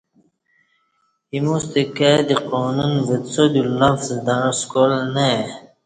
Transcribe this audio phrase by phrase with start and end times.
[1.33, 5.43] ایموستہ کائی دی قانون وڅادیو لفظ تݩع سکال نہ ائے